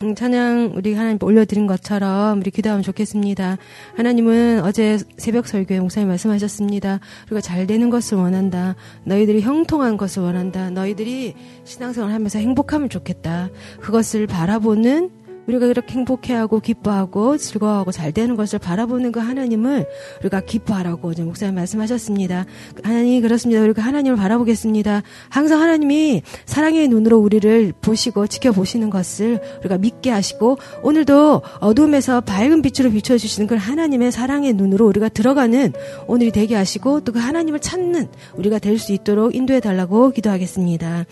[0.00, 3.56] 음, 찬양 우리 하나님 올려드린 것처럼 우리 기도하면 좋겠습니다.
[3.96, 7.00] 하나님은 어제 새벽 설교에 목사님 말씀하셨습니다.
[7.26, 8.76] 우리가 잘 되는 것을 원한다.
[9.02, 10.70] 너희들이 형통한 것을 원한다.
[10.70, 11.34] 너희들이
[11.64, 13.48] 신앙생활 하면서 행복하면 좋겠다.
[13.80, 15.17] 그것을 바라보는
[15.48, 19.86] 우리가 그렇게 행복해하고 기뻐하고 즐거워하고 잘 되는 것을 바라보는 그 하나님을
[20.20, 22.46] 우리가 기뻐하라고 이제 목사님 말씀하셨습니다.
[22.82, 23.60] 하나님 그렇습니다.
[23.62, 25.02] 우리가 하나님을 바라보겠습니다.
[25.28, 32.90] 항상 하나님이 사랑의 눈으로 우리를 보시고 지켜보시는 것을 우리가 믿게 하시고 오늘도 어둠에서 밝은 빛으로
[32.90, 35.72] 비춰주시는 그 하나님의 사랑의 눈으로 우리가 들어가는
[36.06, 41.04] 오늘이 되게 하시고 또 그 하나님을 찾는 우리가 될 수 있도록 인도해 달라고 기도하겠습니다.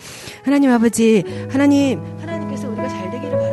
[0.43, 2.36] 하나님 아버지 하나님 우리가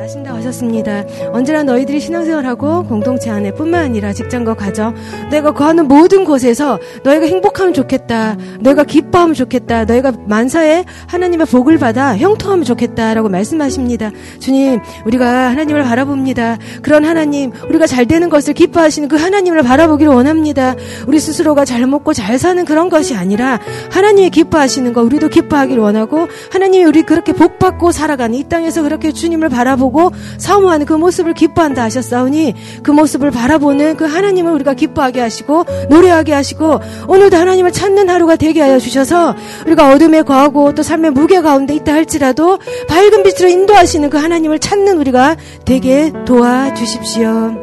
[0.05, 1.05] 잘 되기를 바라신다고 하셨습니다.
[1.33, 4.95] 언제나 너희들이 신앙생활하고 공동체 안에 뿐만 아니라 직장과 가정,
[5.31, 8.37] 내가 거하는 모든 곳에서 너희가 행복하면 좋겠다.
[8.61, 9.85] 너희가 기뻐하면 좋겠다.
[9.85, 14.11] 너희가 만사에 하나님의 복을 받아 형통하면 좋겠다라고 말씀하십니다.
[14.39, 16.59] 주님, 우리가 하나님을 바라봅니다.
[16.83, 20.75] 그런 하나님, 우리가 잘 되는 것을 기뻐하시는 그 하나님을 바라보기를 원합니다.
[21.07, 23.59] 우리 스스로가 잘 먹고 잘 사는 그런 것이 아니라
[23.91, 29.49] 하나님이 기뻐하시는 거 우리도 기뻐하기를 원하고 하나님이 우리 그렇게 복받고 살아가는 이 땅에서 그렇게 주님을
[29.49, 29.94] 바라보고
[30.39, 36.81] 사모하는 그 모습을 기뻐한다 하셨사오니 그 모습을 바라보는 그 하나님을 우리가 기뻐하게 하시고 노래하게 하시고
[37.09, 39.35] 오늘도 하나님을 찾는 하루가 되게 하여 주셔서
[39.67, 44.99] 우리가 어둠에 거하고 또 삶의 무게 가운데 있다 할지라도 밝은 빛으로 인도하시는 그 하나님을 찾는
[44.99, 47.55] 우리가 되게 도와주십시오.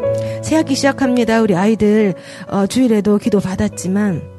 [0.43, 1.41] 새학기 시작합니다.
[1.41, 2.13] 우리 아이들
[2.47, 4.30] 어, 주일에도 기도 받았지만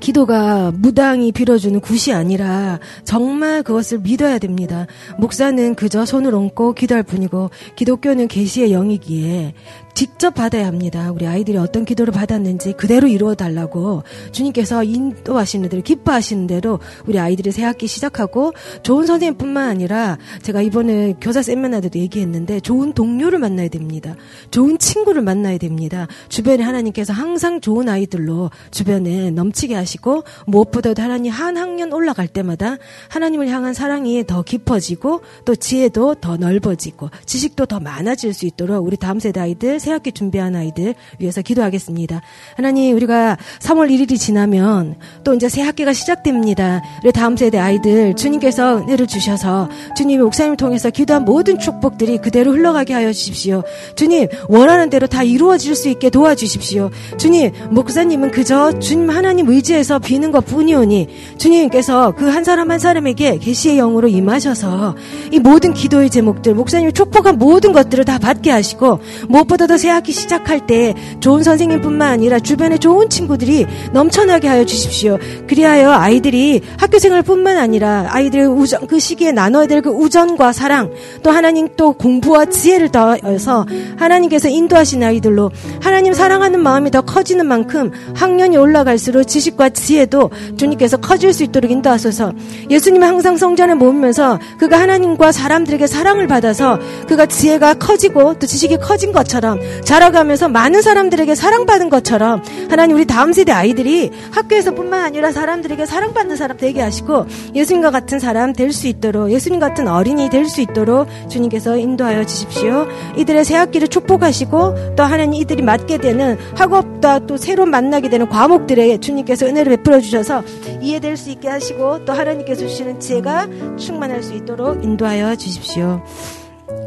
[0.00, 4.86] 기도가 무당이 빌어주는 굿이 아니라 정말 그것을 믿어야 됩니다.
[5.18, 9.54] 목사는 그저 손을 얹고 기도할 뿐이고 기독교는 계시의 영이기에
[10.00, 11.12] 직접 받아야 합니다.
[11.12, 17.52] 우리 아이들이 어떤 기도를 받았는지 그대로 이루어 달라고 주님께서 인도하시는 대로 기뻐하시는 대로 우리 아이들이
[17.52, 24.16] 새 학기 시작하고 좋은 선생님뿐만 아니라 제가 이번에 교사 세미나에도 얘기했는데 좋은 동료를 만나야 됩니다.
[24.50, 26.06] 좋은 친구를 만나야 됩니다.
[26.30, 32.78] 주변에 하나님께서 항상 좋은 아이들로 주변에 넘치게 하시고 무엇보다도 하나님 한 학년 올라갈 때마다
[33.10, 38.96] 하나님을 향한 사랑이 더 깊어지고 또 지혜도 더 넓어지고 지식도 더 많아질 수 있도록 우리
[38.96, 42.20] 다음 세대 아이들 새학기 준비한 아이들 위해서 기도하겠습니다.
[42.56, 46.82] 하나님, 우리가 3월 1일이 지나면 또 이제 새학기가 시작됩니다.
[47.02, 52.94] 우리 다음 세대 아이들 주님께서 은혜를 주셔서 주님의 목사님을 통해서 기도한 모든 축복들이 그대로 흘러가게
[52.94, 53.62] 하여 주십시오.
[53.96, 56.90] 주님, 원하는 대로 다 이루어질 수 있게 도와주십시오.
[57.18, 61.08] 주님, 목사님은 그저 주님 하나님 의지해서 비는 것 뿐이오니
[61.38, 64.94] 주님께서 그 한 사람 한 사람에게 계시의 영으로 임하셔서
[65.32, 70.66] 이 모든 기도의 제목들, 목사님이 축복한 모든 것들을 다 받게 하시고 무엇보다 도새 학기 시작할
[70.66, 75.18] 때 좋은 선생님뿐만 아니라 주변에 좋은 친구들이 넘쳐나게 하여 주십시오.
[75.46, 80.90] 그리하여 아이들이 학교 생활뿐만 아니라 아이들의 우정 그 시기에 나눠야 될 그 우정과 사랑
[81.22, 83.66] 또 하나님 또 공부와 지혜를 더해서
[83.96, 91.32] 하나님께서 인도하신 아이들로 하나님 사랑하는 마음이 더 커지는 만큼 학년이 올라갈수록 지식과 지혜도 주님께서 커질
[91.32, 92.32] 수 있도록 인도하소서.
[92.68, 99.12] 예수님은 항상 성전에 모으면서 그가 하나님과 사람들에게 사랑을 받아서 그가 지혜가 커지고 또 지식이 커진
[99.12, 106.36] 것처럼 자라가면서 많은 사람들에게 사랑받은 것처럼 하나님 우리 다음 세대 아이들이 학교에서뿐만 아니라 사람들에게 사랑받는
[106.36, 111.06] 사람 되게 하시고 예수님과 같은 사람 될 수 있도록 예수님 같은 어린이 될 수 있도록
[111.28, 112.86] 주님께서 인도하여 주십시오.
[113.16, 118.98] 이들의 새 학기를 축복하시고 또 하나님 이들이 맡게 되는 학업과 또 새로 만나게 되는 과목들에
[118.98, 120.42] 주님께서 은혜를 베풀어 주셔서
[120.80, 126.02] 이해될 수 있게 하시고 또 하나님께서 주시는 지혜가 충만할 수 있도록 인도하여 주십시오.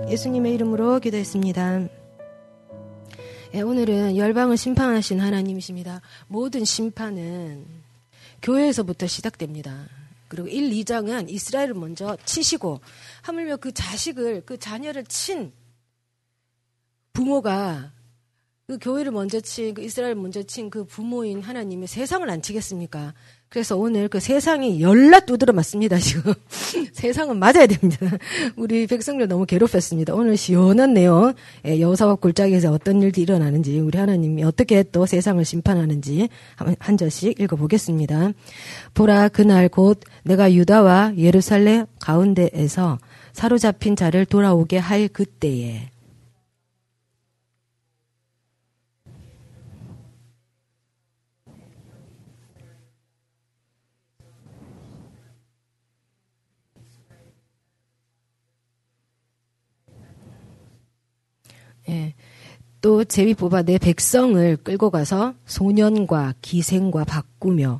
[0.10, 2.03] 예수님의 이름으로 기도했습니다.
[3.56, 6.02] 예, 오늘은 열방을 심판하신 하나님이십니다.
[6.28, 7.68] 모든 심판은
[8.42, 9.88] 교회에서부터 시작됩니다.
[10.28, 12.82] 그리고 1, 2장은 이스라엘을 먼저 치시고
[13.22, 15.54] 하물며 그 자식을 그 자녀를 친
[17.14, 17.92] 부모가
[18.66, 23.14] 그 교회를 먼저 친, 그 이스라엘 을 먼저 친 그 부모인 하나님이 세상을 안 치겠습니까?
[23.54, 26.34] 그래서 오늘 그 세상이 열라 두드려 맞습니다, 지금.
[26.92, 28.08] 세상은 맞아야 됩니다.
[28.56, 30.16] 우리 백성들 너무 괴롭혔습니다.
[30.16, 36.30] 오늘 시원한 내용, 예, 여호사와 골짜기에서 어떤 일이 일어나는지, 우리 하나님이 어떻게 또 세상을 심판하는지
[36.80, 38.32] 한 절씩 읽어보겠습니다.
[38.96, 42.98] 보라, 그날 곧 내가 유다와 예루살렘 가운데에서
[43.34, 45.93] 사로잡힌 자를 돌아오게 할 그때에
[62.84, 67.80] 또 제비 뽑아 내 백성을 끌고 가서 소년과 기생과 바꾸며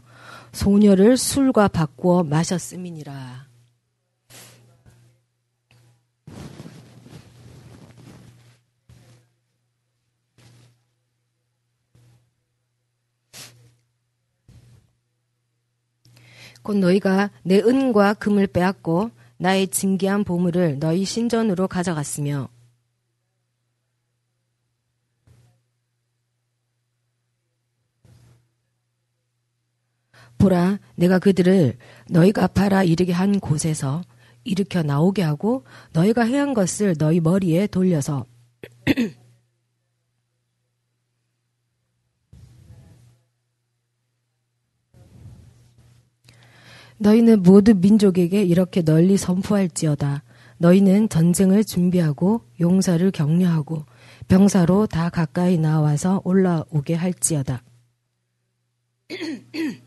[0.54, 3.46] 소녀를 술과 바꾸어 마셨음이니라.
[16.62, 22.53] 곧 너희가 내 은과 금을 빼앗고 나의 진귀한 보물을 너희 신전으로 가져갔으며
[30.44, 31.78] 보라 내가 그들을
[32.10, 34.02] 너희가 팔아 이르게 한 곳에서
[34.44, 35.64] 일으켜 나오게 하고
[35.94, 38.26] 너희가 해한 것을 너희 머리에 돌려서
[46.98, 50.24] 너희는 모두 민족에게 이렇게 널리 선포할지어다.
[50.58, 53.86] 너희는 전쟁을 준비하고 용사를 격려하고
[54.28, 57.64] 병사로 다 가까이 나와서 올라오게 할지어다.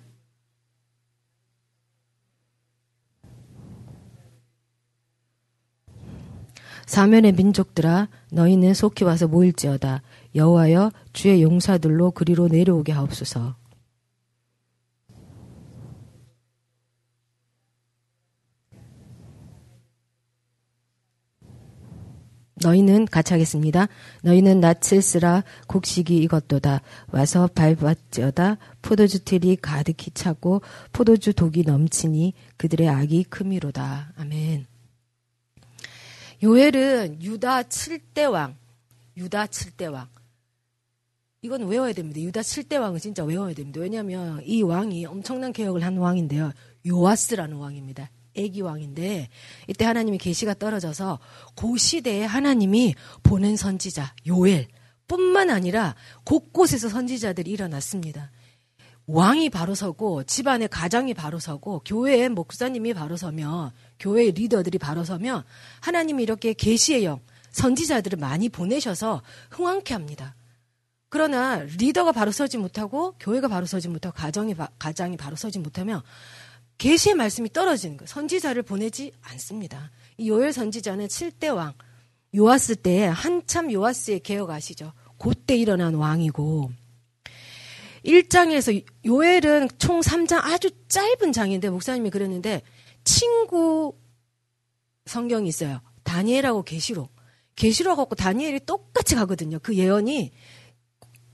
[6.86, 10.02] 사면의 민족들아 너희는 속히 와서 모일지어다
[10.34, 13.56] 여호와여 주의 용사들로 그리로 내려오게 하옵소서
[22.58, 23.86] 너희는 같이 하겠습니다.
[24.22, 26.80] 너희는 낯을 쓰라 곡식이 이것도다.
[27.12, 28.56] 와서 밟았지어다.
[28.80, 30.62] 포도주 틀이 가득히 차고
[30.92, 34.12] 포도주 독이 넘치니 그들의 악이 크미로다.
[34.16, 34.75] 아멘.
[36.42, 38.56] 요엘은 유다 7대 왕,
[39.16, 40.08] 유다 7대 왕.
[41.42, 42.20] 이건 외워야 됩니다.
[42.20, 43.80] 유다 7대 왕은 진짜 외워야 됩니다.
[43.80, 46.52] 왜냐하면 이 왕이 엄청난 개혁을 한 왕인데요.
[46.86, 48.10] 요아스라는 왕입니다.
[48.34, 49.28] 애기 왕인데
[49.66, 51.18] 이때 하나님의 계시가 떨어져서
[51.54, 54.68] 그 시대에 하나님이 보낸 선지자 요엘
[55.08, 55.94] 뿐만 아니라
[56.24, 58.30] 곳곳에서 선지자들이 일어났습니다.
[59.06, 65.44] 왕이 바로 서고 집안의 가장이 바로 서고 교회의 목사님이 바로 서며 교회의 리더들이 바로 서면
[65.80, 67.20] 하나님이 이렇게 계시의 영
[67.50, 70.34] 선지자들을 많이 보내셔서 흥왕케 합니다.
[71.08, 76.02] 그러나 리더가 바로 서지 못하고 교회가 바로 서지 못하고 가정이 가장이 바로 서지 못하면
[76.78, 78.06] 계시의 말씀이 떨어지는 거예요.
[78.06, 79.90] 선지자를 보내지 않습니다.
[80.18, 81.72] 이 요엘 선지자는 7대 왕
[82.34, 84.92] 요아스 때에 한참 요아스의 개혁 아시죠?
[85.16, 86.70] 그때 일어난 왕이고
[88.06, 92.62] 1장에서 요엘은 총 3장 아주 짧은 장인데 목사님이 그랬는데
[93.04, 93.94] 친구
[95.06, 95.80] 성경이 있어요.
[96.04, 97.14] 다니엘하고 계시록.
[97.56, 99.58] 계시록하고 다니엘이 똑같이 가거든요.
[99.58, 100.32] 그 예언이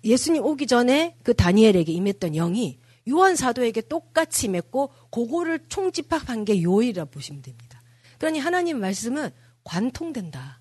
[0.04, 2.78] 예수님 오기 전에 그 다니엘에게 임했던 영이
[3.10, 7.82] 요한 사도에게 똑같이 맺고 그거를 총집합한 게 요일이라 보시면 됩니다.
[8.18, 9.30] 그러니 하나님 말씀은
[9.64, 10.60] 관통된다.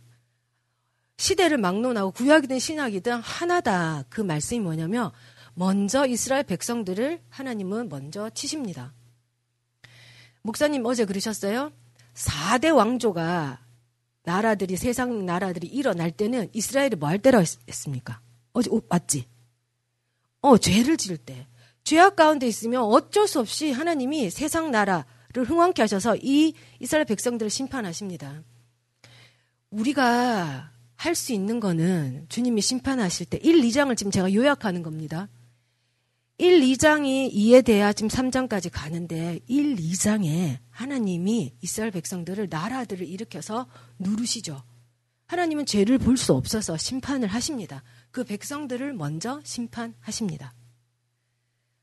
[1.18, 4.04] 시대를 막론하고 구약이든 신약이든 하나다.
[4.10, 5.12] 그 말씀이 뭐냐면
[5.54, 8.94] 먼저 이스라엘 백성들을 하나님은 먼저 치십니다.
[10.42, 11.72] 목사님 어제 그러셨어요?
[12.14, 13.60] 4대 왕조가
[14.24, 18.22] 나라들이 세상 나라들이 일어날 때는 이스라엘이 뭐 할 때라 했습니까?
[18.54, 19.28] 어제 어, 맞지?
[20.42, 21.48] 어 죄를 지을 때
[21.84, 25.06] 죄악 가운데 있으면 어쩔 수 없이 하나님이 세상 나라를
[25.46, 28.44] 흥왕케 하셔서 이 이스라엘 백성들을 심판하십니다.
[29.72, 35.30] 우리가 할 수 있는 거는 주님이 심판하실 때 1, 2장을 지금 제가 요약하는 겁니다.
[36.42, 43.68] 1, 2장이 이해돼야 지금 3장까지 가는데 1, 2장에 하나님이 이스라엘 백성들을 나라들을 일으켜서
[44.00, 44.64] 누르시죠.
[45.28, 47.84] 하나님은 죄를 볼 수 없어서 심판을 하십니다.
[48.10, 50.56] 그 백성들을 먼저 심판하십니다.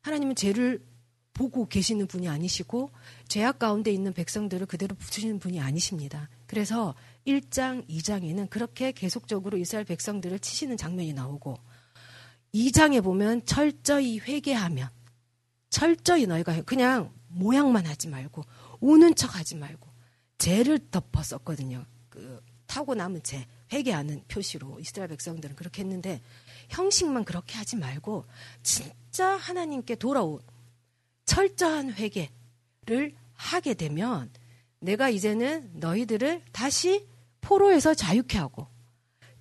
[0.00, 0.84] 하나님은 죄를
[1.34, 2.90] 보고 계시는 분이 아니시고
[3.28, 6.28] 죄악 가운데 있는 백성들을 그대로 붙이시는 분이 아니십니다.
[6.48, 6.96] 그래서
[7.28, 11.54] 1장, 2장에는 그렇게 계속적으로 이스라엘 백성들을 치시는 장면이 나오고
[12.54, 14.88] 2장에 보면 철저히 회개하면
[15.70, 18.42] 철저히 너희가 그냥 모양만 하지 말고
[18.80, 19.88] 우는 척 하지 말고
[20.38, 21.84] 죄를 덮어 썼거든요.
[22.08, 26.20] 그 타고 남은 죄 회개하는 표시로 이스라엘 백성들은 그렇게 했는데
[26.70, 28.24] 형식만 그렇게 하지 말고
[28.62, 30.40] 진짜 하나님께 돌아온
[31.26, 34.30] 철저한 회개를 하게 되면
[34.80, 37.06] 내가 이제는 너희들을 다시
[37.40, 38.66] 포로에서 자유케 하고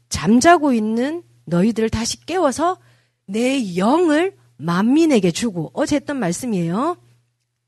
[0.09, 2.79] 잠자고 있는 너희들을 다시 깨워서
[3.27, 6.97] 내 영을 만민에게 주고 어제 했던 말씀이에요.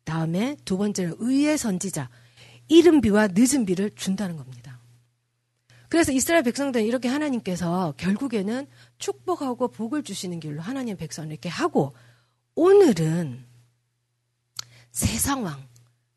[0.06, 2.10] 다음에 두 번째는 의의 선지자
[2.68, 4.80] 이른 비와 늦은 비를 준다는 겁니다.
[5.90, 8.68] 그래서 이스라엘 백성들은 이렇게 하나님께서 결국에는
[9.00, 11.94] 축복하고 복을 주시는 길로 하나님 백성을 이렇게 하고
[12.56, 13.46] 오늘은
[14.92, 15.68] 세상 왕,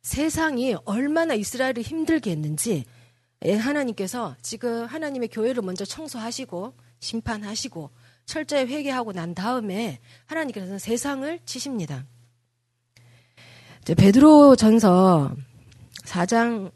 [0.03, 2.85] 세상이 얼마나 이스라엘을 힘들게 했는지
[3.45, 7.91] 예, 하나님께서 지금 하나님의 교회를 먼저 청소하시고 심판하시고
[8.33, 12.07] 철저히 회개하고 난 다음에 하나님께서는 세상을 치십니다.
[13.85, 15.37] 베드로 전서
[16.05, 16.73] 4장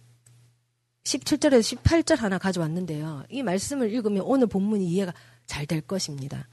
[1.04, 3.24] 17절에서 18절 하나 가져왔는데요.
[3.30, 5.14] 이 말씀을 읽으면 오늘 본문이 이해가
[5.46, 6.46] 잘 될 것입니다.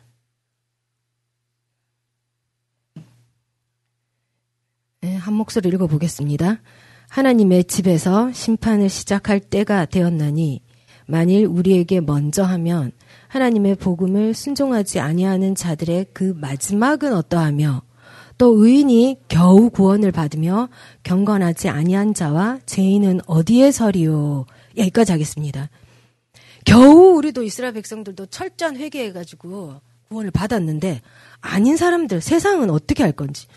[5.01, 6.62] 네, 한 목소리 읽어보겠습니다.
[7.10, 10.62] 하나님의 집에서 심판을 시작할 때가 되었나니
[11.07, 12.93] 만일 우리에게 먼저 하면
[13.33, 17.81] 하나님의 복음을 순종하지 아니하는 자들의 그 마지막은 어떠하며
[18.37, 20.69] 또 의인이 겨우 구원을 받으며
[21.01, 24.45] 경건하지 아니한 자와 죄인은 어디에 서리요?
[24.77, 25.71] 여기까지 하겠습니다.
[26.63, 31.01] 겨우 우리도 이스라엘 백성들도 철저한 회개해가지고 구원을 받았는데
[31.41, 33.47] 아닌 사람들 세상은 어떻게 할 건지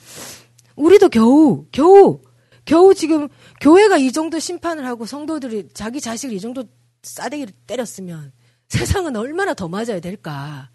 [0.77, 2.21] 우리도 겨우 겨우
[2.65, 3.29] 겨우 지금
[3.61, 6.65] 교회가 이 정도 심판을 하고 성도들이 자기 자식을 이 정도
[7.03, 8.33] 싸대기를 때렸으면
[8.69, 10.69] 세상은 얼마나 더 맞아야 될까.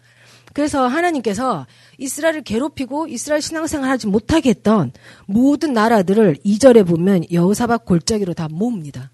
[0.52, 1.66] 그래서 하나님께서
[1.98, 4.92] 이스라엘을 괴롭히고 이스라엘 신앙생활 하지 못하게 했던
[5.26, 9.10] 모든 나라들을 이절에 보면 여호사박 골짜기로 다 모읍니다.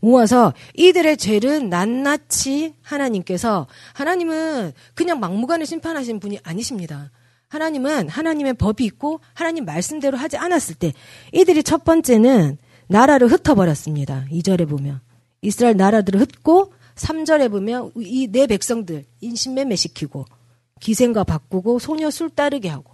[0.00, 7.10] 모아서 이들의 죄를 낱낱이 하나님께서 하나님은 그냥 막무가내 심판하신 분이 아니십니다.
[7.48, 10.92] 하나님은 하나님의 법이 있고 하나님 말씀대로 하지 않았을 때
[11.32, 12.58] 이들이 첫 번째는
[12.88, 14.26] 나라를 흩어버렸습니다.
[14.30, 15.00] 2절에 보면
[15.40, 16.72] 이스라엘 나라들을 흩고
[17.02, 20.24] 3절에 보면 이 내 백성들 인신매매 시키고
[20.80, 22.92] 기생과 바꾸고 소녀 술 따르게 하고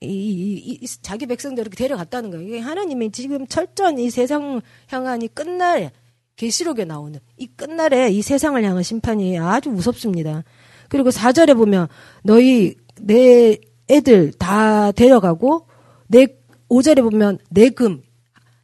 [0.00, 2.46] 이, 이, 이, 자기 백성들 이렇게 데려갔다는 거예요.
[2.46, 5.90] 이게 하나님이 지금 철저한 이 세상 향한 이 끝날에
[6.36, 10.44] 계시록에 나오는 이 끝날에 이 세상을 향한 심판이 아주 무섭습니다.
[10.88, 11.88] 그리고 4절에 보면
[12.22, 13.58] 너희 내
[13.90, 15.66] 애들 다 데려가고
[16.06, 16.26] 내
[16.68, 18.02] 5절에 보면 내 금,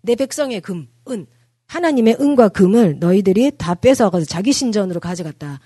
[0.03, 1.27] 내 백성의 금, 은
[1.67, 5.61] 하나님의 은과 금을 너희들이 다 뺏어가서 자기 신전으로 가져갔다.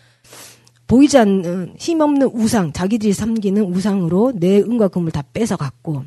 [0.87, 6.05] 보이지 않는 힘없는 우상, 자기들이 섬기는 우상으로 내 은과 금을 다 뺏어갔고,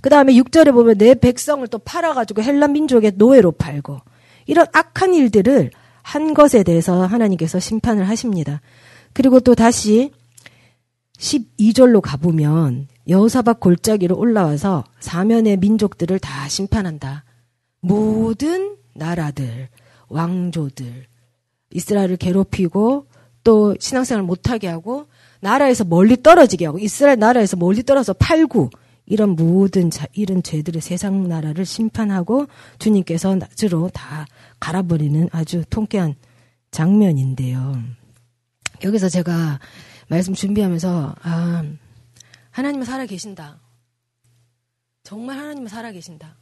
[0.00, 4.00] 그 다음에 6절에 보면 내 백성을 또 팔아가지고 헬라 민족의 노예로 팔고,
[4.46, 5.70] 이런 악한 일들을
[6.02, 8.60] 한 것에 대해서 하나님께서 심판을 하십니다.
[9.12, 10.10] 그리고 또 다시
[11.18, 17.24] 12절로 가보면 여호사박 골짜기로 올라와서 사면의 민족들을 다 심판한다.
[17.80, 19.68] 모든 나라들,
[20.08, 21.06] 왕조들,
[21.70, 23.06] 이스라엘을 괴롭히고
[23.44, 25.06] 또 신앙생활 못하게 하고
[25.40, 28.70] 나라에서 멀리 떨어지게 하고 이스라엘 나라에서 멀리 떨어져 팔고
[29.06, 32.46] 이런 모든 자, 이런 죄들의 세상 나라를 심판하고
[32.78, 34.26] 주님께서 낮으로 다
[34.60, 36.14] 갈아버리는 아주 통쾌한
[36.70, 37.82] 장면인데요.
[38.84, 39.58] 여기서 제가
[40.08, 41.64] 말씀 준비하면서 아
[42.50, 43.58] 하나님은 살아 계신다.
[45.02, 46.36] 정말 하나님은 살아 계신다.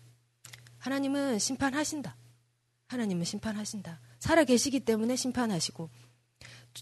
[0.79, 2.17] 하나님은 심판하신다.
[2.91, 4.01] 하나님은 심판하신다.
[4.19, 5.89] 살아 계시기 때문에 심판하시고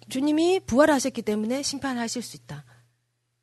[0.09, 2.65] 주 님이 부활하셨기 때문에 심판하실 수 있다.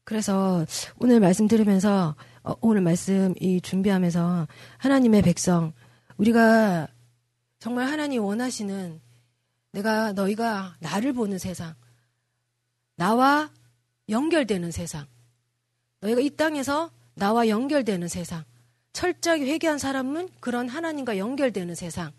[0.04, 0.66] 그래서
[0.98, 4.48] 오늘 말씀 들으면서 어, 오늘 말씀 이 준비하면서
[4.80, 5.74] 하나님의 백성
[6.18, 6.88] 우리가
[7.60, 9.00] 정말 하나님 원하시는
[9.72, 11.76] 내가 너희가 나를 보는 세상
[12.96, 13.52] 나와
[14.10, 15.06] 연결되는 세상
[16.02, 18.44] 너희가 이 땅에서 나와 연결되는 세상
[18.94, 22.12] 철저하게 회개한 사람은 그런 하나님과 연결되는 세상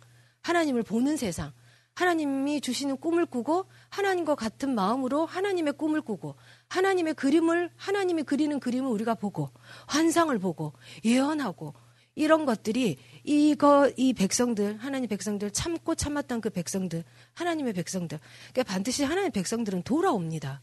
[0.47, 1.53] 하나님을 보는 세상
[1.95, 6.37] 하나님이 주시는 꿈을 꾸고 하나님과 같은 마음으로 하나님의 꿈을 꾸고
[6.69, 9.51] 하나님의 그림을 하나님이 그리는 그림을 우리가 보고
[9.89, 10.75] 환상을 보고
[11.05, 11.75] 예언하고
[12.15, 17.03] 이런 것들이 이거 이 백성들 하나님 백성들 참고 참았던 그 백성들
[17.35, 18.21] 하나님의 백성들
[18.53, 20.63] 그러니까 반드시 하나님의 백성들은 돌아옵니다.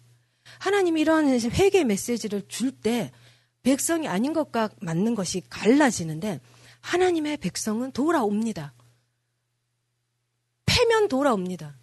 [0.59, 3.11] 하나님이 이런 회개 메시지를 줄 때
[3.63, 6.41] 백성이 아닌 것과 맞는 것이 갈라지는데
[6.81, 8.73] 하나님의 백성은 돌아옵니다.
[10.83, 11.77] 패면 돌아옵니다.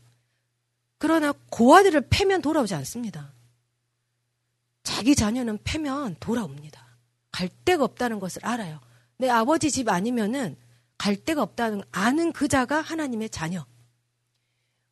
[0.99, 3.33] 그러나 고아들을 패면 돌아오지 않습니다.
[4.83, 6.87] 자기 자녀는 패면 돌아옵니다.
[7.33, 8.79] 갈 데가 없다는 것을 알아요.
[9.17, 10.57] 내 아버지 집 아니면은
[10.99, 13.65] 갈 데가 없다는 아는 그 자가 하나님의 자녀.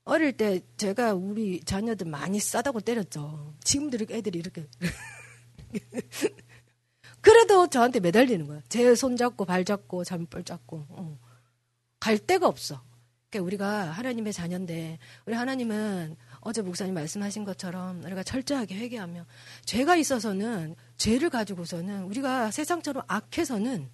[0.04, 3.54] 어릴 때 제가 우리 자녀들 많이 싸다고 때렸죠.
[3.62, 4.66] 지금도 애들이 이렇게.
[7.20, 8.62] 그래도 저한테 매달리는 거야.
[8.70, 10.86] 제 손 잡고 발 잡고 잠뻘 잡고.
[10.88, 11.18] 어.
[12.00, 12.87] 갈 데가 없어.
[13.30, 19.26] 그러니까 우리가 하나님의 자녀인데 우리 하나님은 어제 목사님 말씀하신 것처럼 우리가 철저하게 회개하며
[19.66, 23.90] 죄가 있어서는 죄를 가지고서는 우리가 세상처럼 악해서는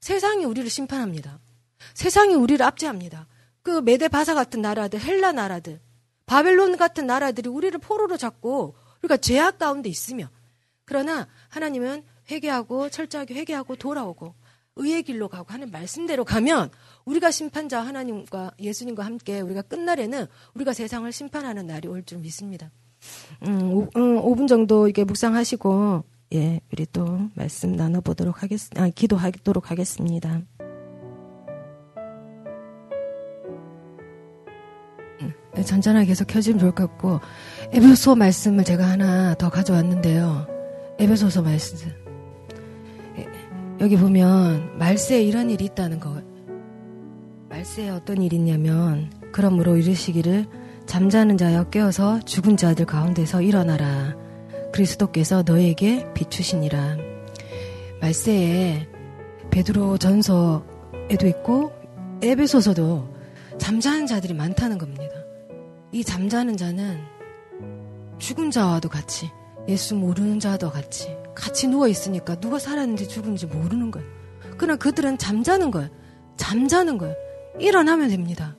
[0.00, 1.38] 세상이 우리를 심판합니다.
[1.94, 3.26] 세상이 우리를 압제합니다.
[3.62, 5.80] 그 메데 바사 같은 나라들, 헬라 나라들,
[6.24, 10.30] 바벨론 같은 나라들이 우리를 포로로 잡고 우리가 죄악 가운데 있으며
[10.84, 14.34] 그러나 하나님은 회개하고 철저하게 회개하고 돌아오고
[14.76, 16.70] 의의 길로 가고 하는 말씀대로 가면
[17.06, 22.70] 우리가 심판자 하나님과 예수님과 함께 우리가 끝날에는 우리가 세상을 심판하는 날이 올 줄 믿습니다.
[23.46, 29.70] 음, 오, 음, 5분 정도 이게 묵상하시고 예, 우리 또 말씀 나눠보도록 하겠, 아, 기도하도록
[29.70, 30.42] 하겠습니다.
[35.20, 37.20] 음, 네, 전전하게 계속 켜지면 좋을 것 같고
[37.72, 40.46] 에베소 말씀을 제가 하나 더 가져왔는데요.
[40.98, 41.78] 에베소서 말씀.
[43.78, 46.15] 여기 보면 말세에 이런 일이 있다는 거.
[47.66, 50.46] 말세에 어떤 일이 있냐면 그러므로 이르시기를
[50.86, 54.14] 잠자는 자여 깨어서 죽은 자들 가운데서 일어나라.
[54.72, 56.96] 그리스도께서 너에게 비추시니라.
[58.00, 58.88] 말세에
[59.50, 61.72] 베드로 전서에도 있고
[62.22, 63.14] 에베소서도
[63.58, 65.14] 잠자는 자들이 많다는 겁니다.
[65.90, 67.00] 이 잠자는 자는
[68.18, 69.28] 죽은 자와도 같이
[69.68, 74.08] 예수 모르는 자도 같이 같이 누워 있으니까 누가 살았는지 죽은지 모르는 거예요.
[74.56, 75.88] 그러나 그들은 잠자는 거예요.
[76.36, 77.25] 잠자는 거예요.
[77.58, 78.56] 일어나면 됩니다.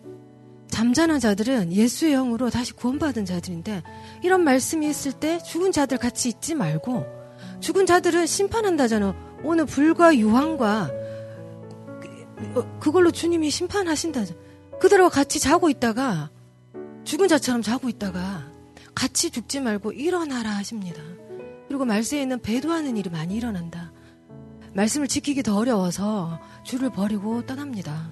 [0.69, 3.83] 잠자는 자들은 예수의 영으로 다시 구원받은 자들인데
[4.23, 7.05] 이런 말씀이 있을 때 죽은 자들 같이 있지 말고
[7.59, 9.15] 죽은 자들은 심판한다잖아.
[9.43, 10.91] 오늘 불과 유황과
[12.55, 14.25] 어, 그걸로 주님이 심판하신다.
[14.79, 16.29] 그들하고 같이 자고 있다가
[17.03, 18.51] 죽은 자처럼 자고 있다가
[18.93, 21.01] 같이 죽지 말고 일어나라 하십니다.
[21.67, 23.91] 그리고 말세에 있는 배도하는 일이 많이 일어난다.
[24.73, 28.11] 말씀을 지키기 더 어려워서 줄을 버리고 떠납니다.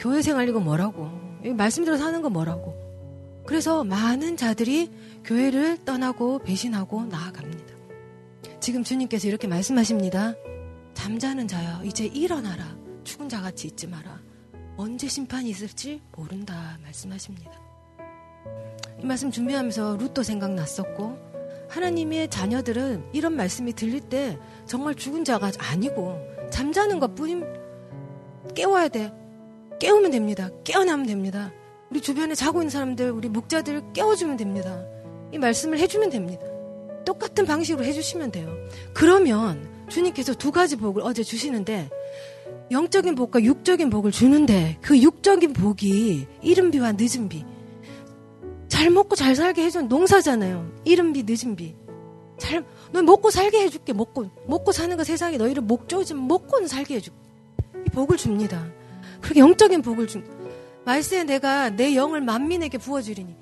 [0.00, 1.10] 교회 생활 이거 뭐라고?
[1.54, 2.74] 말씀대로 사는 거 뭐라고?
[3.46, 4.90] 그래서 많은 자들이
[5.24, 7.74] 교회를 떠나고 배신하고 나아갑니다.
[8.60, 10.34] 지금 주님께서 이렇게 말씀하십니다.
[10.94, 12.74] 잠자는 자여, 이제 일어나라.
[13.04, 14.20] 죽은 자 같이 있지 마라.
[14.78, 16.78] 언제 심판이 있을지 모른다.
[16.82, 17.52] 말씀하십니다.
[19.02, 21.18] 이 말씀 준비하면서 루또 생각났었고,
[21.68, 26.18] 하나님의 자녀들은 이런 말씀이 들릴 때 정말 죽은 자가 아니고
[26.50, 27.44] 잠자는 것 뿐임
[28.54, 29.19] 깨워야 돼.
[29.80, 30.50] 깨우면 됩니다.
[30.62, 31.52] 깨어나면 됩니다.
[31.90, 34.84] 우리 주변에 자고 있는 사람들, 우리 목자들 깨워주면 됩니다.
[35.32, 36.44] 이 말씀을 해주면 됩니다.
[37.04, 38.48] 똑같은 방식으로 해주시면 돼요.
[38.94, 41.90] 그러면 주님께서 두 가지 복을 어제 주시는데
[42.70, 47.44] 영적인 복과 육적인 복을 주는데 그 육적인 복이 이른 비와 늦은 비.
[48.68, 50.70] 잘 먹고 잘 살게 해준 농사잖아요.
[50.84, 51.74] 이른 비, 늦은 비.
[52.38, 54.30] 잘, 너 먹고 살게 해줄게, 먹고.
[54.46, 57.18] 먹고 사는 거 세상에 너희를 목 조지면 먹고는 살게 해줄게.
[57.86, 58.70] 이 복을 줍니다.
[59.20, 60.24] 그렇게 영적인 복을 준.
[60.84, 63.36] 말세에 내가 내 영을 만민에게 부어주리니.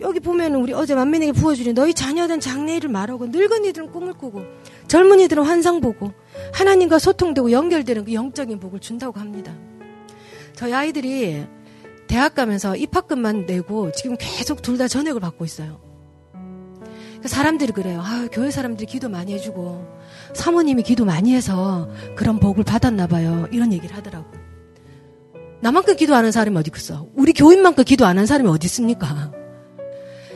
[0.00, 4.42] 여기 보면 우리 어제 만민에게 부어주리니 너희 자녀든 장래일을 말하고 늙은이들은 꿈을 꾸고
[4.88, 6.12] 젊은이들은 환상 보고
[6.54, 9.54] 하나님과 소통되고 연결되는 그 영적인 복을 준다고 합니다.
[10.56, 11.44] 저희 아이들이
[12.08, 15.80] 대학 가면서 입학금만 내고 지금 계속 둘 다 전액을 받고 있어요.
[16.32, 18.00] 그러니까 사람들이 그래요.
[18.02, 19.86] 아, 교회 사람들이 기도 많이 해주고
[20.34, 23.46] 사모님이 기도 많이 해서 그런 복을 받았나 봐요.
[23.52, 24.41] 이런 얘기를 하더라고.
[25.62, 27.06] 나만큼 기도하는 사람이 어디 있어?
[27.14, 29.30] 우리 교인만큼 기도 안 하는 사람이 어디 있습니까?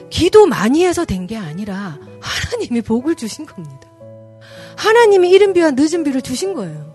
[0.08, 3.88] 기도 많이 해서 된 게 아니라 하나님이 복을 주신 겁니다.
[4.76, 6.94] 하나님이 이른 비와 늦은 비를 주신 거예요.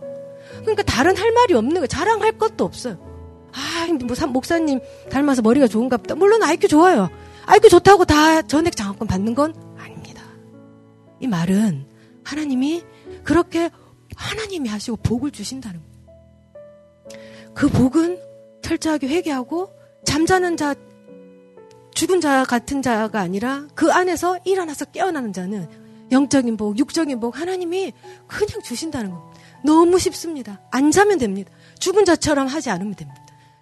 [0.62, 1.88] 그러니까 다른 할 말이 없는 거예요.
[1.88, 2.98] 자랑할 것도 없어요.
[3.54, 6.16] 아, 뭐 목사님 닮아서 머리가 좋은가 보다.
[6.16, 7.10] 물론 아이큐 좋아요.
[7.46, 10.24] 아이큐 좋다고 다 전액 장학금 받는 건 아닙니다.
[11.20, 11.86] 이 말은
[12.24, 12.84] 하나님이
[13.24, 13.70] 그렇게
[14.16, 15.91] 하나님이 하시고 복을 주신다는 거예요.
[17.54, 18.20] 그 복은
[18.62, 19.70] 철저하게 회개하고
[20.06, 20.76] 잠자는 자,
[21.94, 25.68] 죽은 자 같은 자가 아니라 그 안에서 일어나서 깨어나는 자는
[26.12, 27.94] 영적인 복, 육적인 복 하나님이
[28.28, 29.42] 그냥 주신다는 겁니다.
[29.64, 30.62] 너무 쉽습니다.
[30.72, 31.52] 안 자면 됩니다.
[31.80, 33.22] 죽은 자처럼 하지 않으면 됩니다.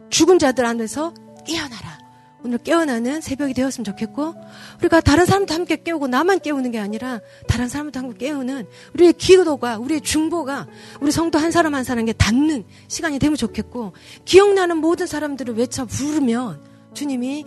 [0.10, 1.14] 죽은 자들 안에서
[1.46, 1.99] 깨어나라.
[2.44, 4.34] 오늘 깨어나는 새벽이 되었으면 좋겠고,
[4.80, 9.78] 우리가 다른 사람도 함께 깨우고 나만 깨우는 게 아니라 다른 사람도 함께 깨우는 우리의 기도가,
[9.78, 10.68] 우리의 중보가
[11.02, 13.94] 우리 성도 한 사람 한 사람에게 닿는 시간이 되면 좋겠고,
[14.26, 17.44] 기억나는 모든 사람들을 외쳐 부르면 주님이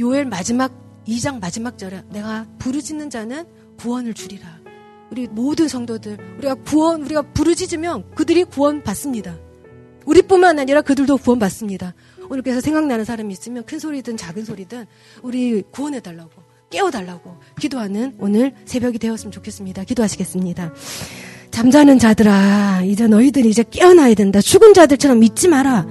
[0.00, 0.72] 요엘 마지막
[1.06, 3.44] 2장 마지막 절에 내가 부르짖는 자는
[3.78, 4.60] 구원을 주리라.
[5.10, 9.36] 우리 모든 성도들, 우리가 구원, 우리가 부르짖으면 그들이 구원 받습니다.
[10.06, 11.94] 우리뿐만 아니라 그들도 구원 받습니다.
[12.42, 14.86] 그래서 생각나는 사람이 있으면 큰 소리든 작은 소리든
[15.22, 16.30] 우리 구원해 달라고,
[16.70, 19.84] 깨워 달라고 기도하는 오늘 새벽이 되었으면 좋겠습니다.
[19.84, 20.72] 기도하시겠습니다.
[21.50, 24.40] 잠자는 자들아, 이제 너희들이 이제 깨어나야 된다.
[24.40, 25.86] 죽은 자들처럼 믿지 마라.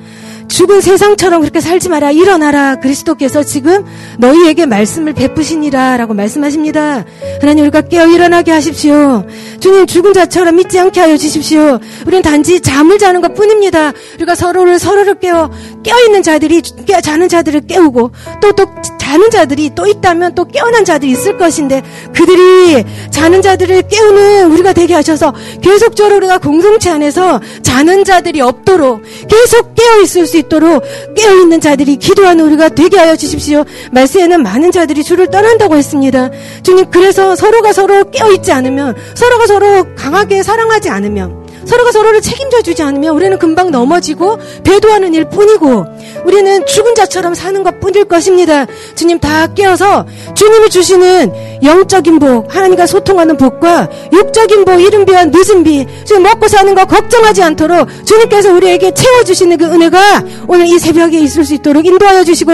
[0.50, 2.12] 죽은 세상처럼 그렇게 살지 마라.
[2.12, 2.76] 일어나라.
[2.76, 3.86] 그리스도께서 지금
[4.18, 5.98] 너희에게 말씀을 베푸시니라.
[5.98, 7.06] 라고 말씀하십니다.
[7.40, 9.26] 하나님 우리가 깨어 일어나게 하십시오.
[9.60, 11.80] 주님 죽은 자처럼 믿지 않게 하여 주십시오.
[12.06, 13.94] 우리는 단지 잠을 자는 것 뿐입니다.
[14.16, 15.50] 우리가 서로를 서로를 깨워
[15.84, 18.66] 깨어있는 자들이 깨, 자는 자들을 깨우고 또 또
[19.10, 21.82] 자는 자들이 또 있다면 또 깨어난 자들이 있을 것인데
[22.14, 29.74] 그들이 자는 자들을 깨우는 우리가 되게 하셔서 계속적으로 우리가 공동체 안에서 자는 자들이 없도록 계속
[29.74, 30.84] 깨어 있을 수 있도록
[31.16, 33.66] 깨어 있는 자들이 기도하는 우리가 되게 하여 주십시오.
[33.92, 36.30] 말세에는 많은 자들이 주를 떠난다고 했습니다.
[36.62, 41.39] 주님, 그래서 서로가 서로 깨어 있지 않으면, 서로가 서로 강하게 사랑하지 않으면,
[41.70, 45.86] 서로가 서로를 책임져 주지 않으면 우리는 금방 넘어지고 배도하는 일 뿐이고
[46.26, 48.66] 우리는 죽은 자처럼 사는 것 뿐일 것입니다.
[48.96, 55.64] 주님 다 깨어서 주님이 주시는 영적인 복, 하나님과 소통하는 복과 육적인 복, 이른 비와 늦은
[55.64, 61.20] 비, 지금 먹고 사는 거 걱정하지 않도록 주님께서 우리에게 채워주시는 그 은혜가 오늘 이 새벽에
[61.20, 62.52] 있을 수 있도록 인도하여 주시고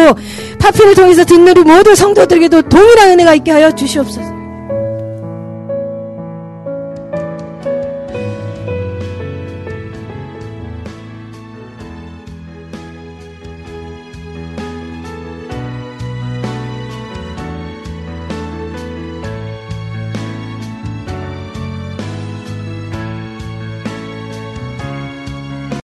[0.60, 4.35] 파편을 통해서 듣는 우리 모든 성도들에게도 동일한 은혜가 있게 하여 주시옵소서.